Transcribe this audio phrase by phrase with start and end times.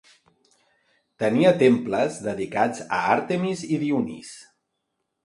[1.23, 4.33] Tenia temples dedicats a Àrtemis i Dionís.